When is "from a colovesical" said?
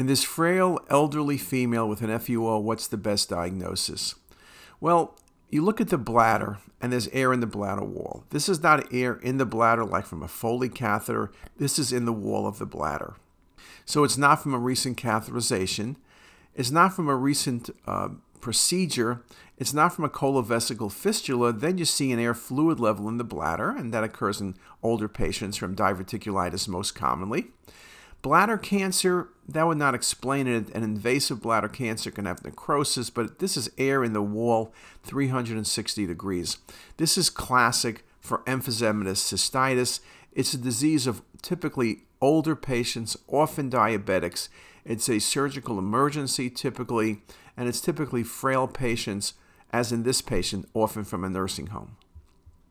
19.92-20.90